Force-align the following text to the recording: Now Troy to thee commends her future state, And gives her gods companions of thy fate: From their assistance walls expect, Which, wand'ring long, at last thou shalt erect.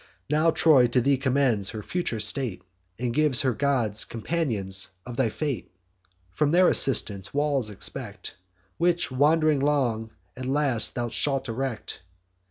Now 0.31 0.49
Troy 0.49 0.87
to 0.87 0.99
thee 0.99 1.15
commends 1.17 1.69
her 1.69 1.83
future 1.83 2.19
state, 2.19 2.63
And 2.97 3.13
gives 3.13 3.41
her 3.41 3.53
gods 3.53 4.03
companions 4.03 4.89
of 5.05 5.15
thy 5.15 5.29
fate: 5.29 5.71
From 6.31 6.49
their 6.49 6.69
assistance 6.69 7.35
walls 7.35 7.69
expect, 7.69 8.33
Which, 8.79 9.11
wand'ring 9.11 9.59
long, 9.59 10.09
at 10.35 10.47
last 10.47 10.95
thou 10.95 11.09
shalt 11.09 11.47
erect. 11.49 11.99